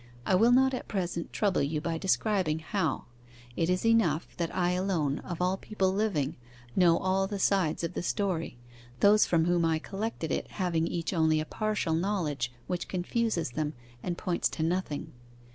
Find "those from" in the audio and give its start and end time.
8.99-9.45